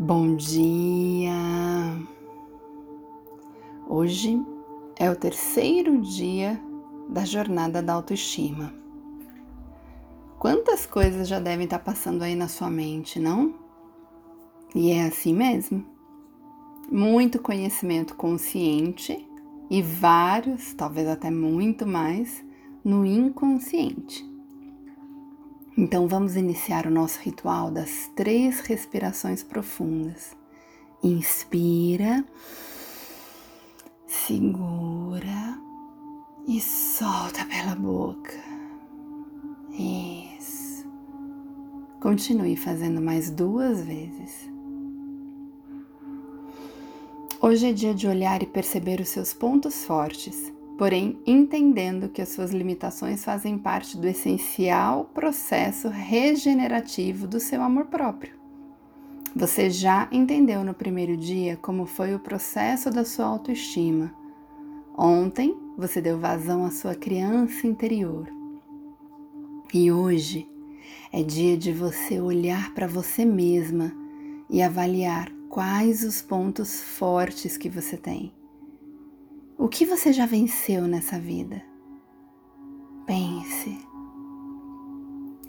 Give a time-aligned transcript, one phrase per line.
[0.00, 1.32] Bom dia!
[3.88, 4.40] Hoje
[4.96, 6.62] é o terceiro dia
[7.08, 8.72] da jornada da autoestima.
[10.38, 13.56] Quantas coisas já devem estar passando aí na sua mente, não?
[14.72, 15.84] E é assim mesmo.
[16.88, 19.28] Muito conhecimento consciente
[19.68, 22.44] e vários, talvez até muito mais,
[22.84, 24.27] no inconsciente.
[25.80, 30.36] Então vamos iniciar o nosso ritual das três respirações profundas.
[31.04, 32.24] Inspira,
[34.04, 35.56] segura
[36.48, 38.34] e solta pela boca.
[39.70, 40.84] Isso.
[42.00, 44.50] Continue fazendo mais duas vezes.
[47.40, 52.28] Hoje é dia de olhar e perceber os seus pontos fortes porém entendendo que as
[52.28, 58.38] suas limitações fazem parte do essencial processo regenerativo do seu amor próprio.
[59.34, 64.14] Você já entendeu no primeiro dia como foi o processo da sua autoestima.
[64.96, 68.28] Ontem você deu vazão à sua criança interior.
[69.74, 70.48] E hoje
[71.12, 73.92] é dia de você olhar para você mesma
[74.48, 78.32] e avaliar quais os pontos fortes que você tem
[79.58, 81.60] o que você já venceu nessa vida?
[83.04, 83.76] Pense.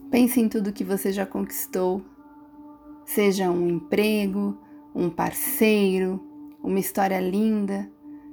[0.09, 2.01] Pense em tudo que você já conquistou,
[3.05, 4.57] seja um emprego,
[4.95, 6.19] um parceiro,
[6.63, 7.87] uma história linda.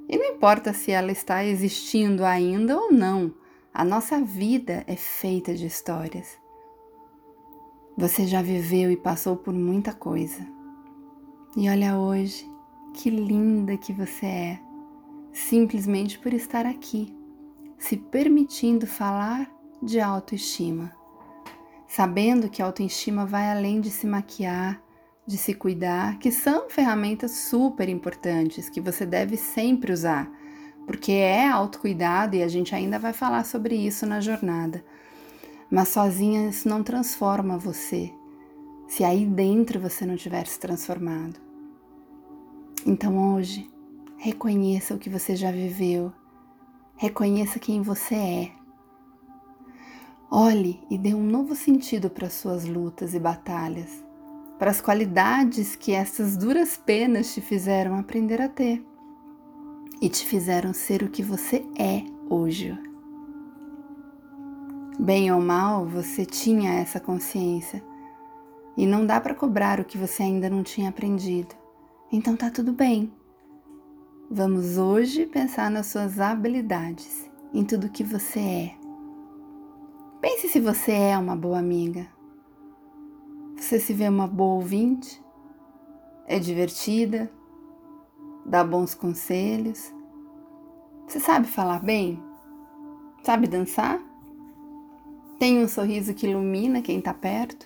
[0.09, 3.31] E não importa se ela está existindo ainda ou não,
[3.71, 6.39] a nossa vida é feita de histórias.
[7.95, 10.47] Você já viveu e passou por muita coisa.
[11.55, 12.49] E olha hoje,
[12.95, 14.66] que linda que você é
[15.37, 17.15] simplesmente por estar aqui,
[17.77, 19.47] se permitindo falar
[19.81, 20.91] de autoestima,
[21.87, 24.81] sabendo que a autoestima vai além de se maquiar,
[25.27, 30.27] de se cuidar, que são ferramentas super importantes que você deve sempre usar,
[30.87, 34.83] porque é autocuidado e a gente ainda vai falar sobre isso na jornada.
[35.69, 38.11] Mas sozinha isso não transforma você,
[38.87, 41.39] se aí dentro você não tiver se transformado.
[42.85, 43.69] Então hoje,
[44.17, 46.11] Reconheça o que você já viveu.
[46.95, 48.51] Reconheça quem você é.
[50.29, 54.03] Olhe e dê um novo sentido para suas lutas e batalhas,
[54.57, 58.83] para as qualidades que essas duras penas te fizeram aprender a ter
[60.01, 62.77] e te fizeram ser o que você é hoje.
[64.99, 67.83] Bem ou mal, você tinha essa consciência
[68.75, 71.55] e não dá para cobrar o que você ainda não tinha aprendido.
[72.11, 73.13] Então tá tudo bem.
[74.29, 78.75] Vamos hoje pensar nas suas habilidades, em tudo que você é.
[80.19, 82.05] Pense se você é uma boa amiga.
[83.55, 85.23] Você se vê uma boa ouvinte?
[86.25, 87.31] É divertida?
[88.45, 89.93] Dá bons conselhos?
[91.07, 92.21] Você sabe falar bem?
[93.23, 93.97] Sabe dançar?
[95.39, 97.65] Tem um sorriso que ilumina quem está perto?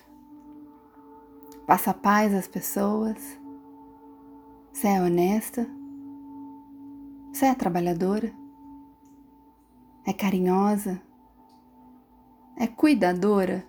[1.66, 3.36] Passa paz às pessoas?
[4.72, 5.81] Você é honesta?
[7.32, 8.30] Você é trabalhadora?
[10.06, 11.00] É carinhosa?
[12.58, 13.66] É cuidadora?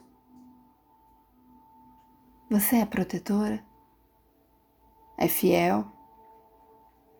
[2.49, 3.65] Você é protetora?
[5.17, 5.85] É fiel?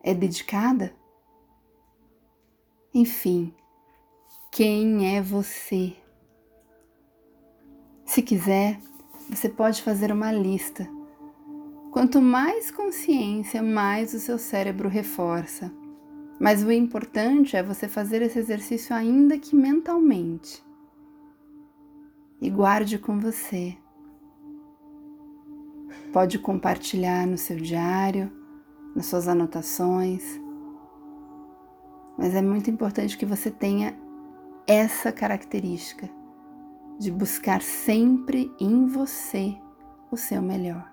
[0.02, 0.94] É dedicada?
[2.92, 3.52] Enfim,
[4.52, 5.96] quem é você?
[8.04, 8.78] Se quiser,
[9.30, 10.86] você pode fazer uma lista.
[11.90, 15.72] Quanto mais consciência, mais o seu cérebro reforça.
[16.38, 20.64] Mas o importante é você fazer esse exercício ainda que mentalmente.
[22.40, 23.76] E guarde com você.
[26.12, 28.30] Pode compartilhar no seu diário,
[28.94, 30.40] nas suas anotações.
[32.18, 33.96] Mas é muito importante que você tenha
[34.66, 36.08] essa característica
[36.98, 39.56] de buscar sempre em você
[40.10, 40.92] o seu melhor.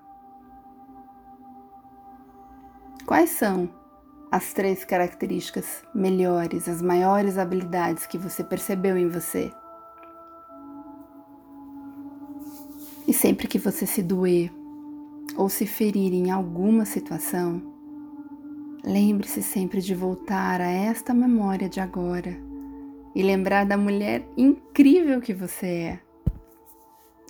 [3.06, 3.81] Quais são
[4.32, 9.52] as três características melhores, as maiores habilidades que você percebeu em você.
[13.06, 14.50] E sempre que você se doer
[15.36, 17.60] ou se ferir em alguma situação,
[18.82, 22.34] lembre-se sempre de voltar a esta memória de agora
[23.14, 26.00] e lembrar da mulher incrível que você é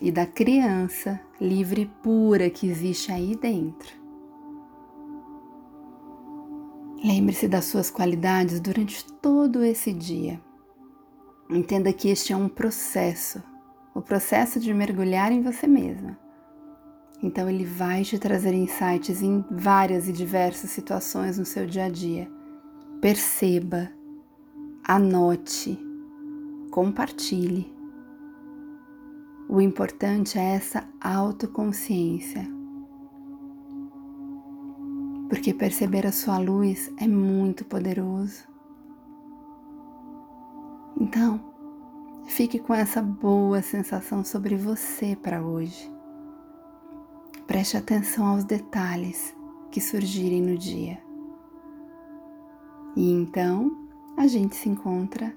[0.01, 4.02] e da criança livre e pura que existe aí dentro.
[7.05, 10.41] Lembre-se das suas qualidades durante todo esse dia.
[11.51, 13.43] Entenda que este é um processo,
[13.93, 16.17] o processo de mergulhar em você mesma.
[17.21, 21.89] Então ele vai te trazer insights em várias e diversas situações no seu dia a
[21.89, 22.31] dia.
[23.01, 23.91] Perceba,
[24.85, 25.77] anote,
[26.71, 27.73] compartilhe.
[29.49, 32.62] O importante é essa autoconsciência.
[35.33, 38.43] Porque perceber a sua luz é muito poderoso.
[41.01, 41.41] Então,
[42.27, 45.91] fique com essa boa sensação sobre você para hoje.
[47.47, 49.35] Preste atenção aos detalhes
[49.71, 51.03] que surgirem no dia.
[52.95, 53.89] E então
[54.19, 55.35] a gente se encontra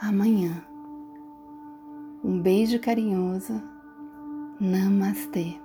[0.00, 0.64] amanhã.
[2.22, 3.60] Um beijo carinhoso.
[4.60, 5.61] Namastê.